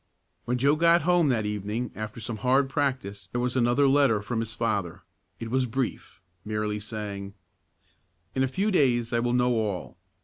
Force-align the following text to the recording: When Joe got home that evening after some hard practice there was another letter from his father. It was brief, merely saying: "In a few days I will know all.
When 0.45 0.57
Joe 0.57 0.75
got 0.75 1.03
home 1.03 1.29
that 1.29 1.45
evening 1.45 1.91
after 1.93 2.19
some 2.19 2.37
hard 2.37 2.69
practice 2.71 3.27
there 3.31 3.39
was 3.39 3.55
another 3.55 3.87
letter 3.87 4.23
from 4.23 4.39
his 4.39 4.51
father. 4.55 5.03
It 5.39 5.51
was 5.51 5.67
brief, 5.67 6.23
merely 6.43 6.79
saying: 6.79 7.35
"In 8.33 8.41
a 8.41 8.47
few 8.47 8.71
days 8.71 9.13
I 9.13 9.19
will 9.19 9.33
know 9.33 9.53
all. 9.59 9.97